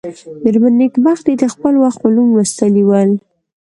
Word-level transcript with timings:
مېرمن 0.43 0.73
نېکبختي 0.81 1.33
د 1.37 1.43
خپل 1.53 1.73
وخت 1.83 2.01
علوم 2.07 2.27
لوستلي 2.35 2.83
ول. 2.85 3.09